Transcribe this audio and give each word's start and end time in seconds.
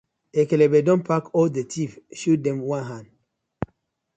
Ekekebe 0.39 0.79
don 0.87 0.99
pack 1.07 1.25
all 1.37 1.49
the 1.57 1.63
thief 1.73 1.91
shoot 2.19 2.39
dem 2.43 2.57
one 2.75 2.85
hand. 2.89 3.07